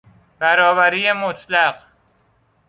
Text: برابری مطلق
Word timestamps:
برابری 0.39 1.11
مطلق 1.13 1.83